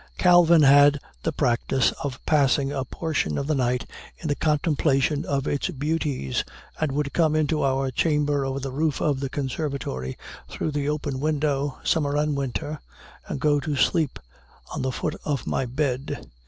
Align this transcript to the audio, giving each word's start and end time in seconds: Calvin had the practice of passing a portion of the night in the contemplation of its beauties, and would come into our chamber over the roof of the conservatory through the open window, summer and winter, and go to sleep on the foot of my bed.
Calvin 0.17 0.63
had 0.63 0.99
the 1.21 1.31
practice 1.31 1.91
of 2.03 2.19
passing 2.25 2.71
a 2.71 2.83
portion 2.83 3.37
of 3.37 3.45
the 3.45 3.53
night 3.53 3.85
in 4.17 4.29
the 4.29 4.35
contemplation 4.35 5.23
of 5.25 5.45
its 5.45 5.69
beauties, 5.69 6.43
and 6.79 6.91
would 6.91 7.13
come 7.13 7.35
into 7.35 7.61
our 7.63 7.91
chamber 7.91 8.43
over 8.43 8.59
the 8.59 8.71
roof 8.71 8.99
of 8.99 9.19
the 9.19 9.29
conservatory 9.29 10.17
through 10.49 10.71
the 10.71 10.89
open 10.89 11.19
window, 11.19 11.77
summer 11.83 12.17
and 12.17 12.35
winter, 12.35 12.79
and 13.27 13.39
go 13.39 13.59
to 13.59 13.75
sleep 13.75 14.17
on 14.73 14.81
the 14.81 14.91
foot 14.91 15.13
of 15.23 15.45
my 15.45 15.67
bed. 15.67 16.27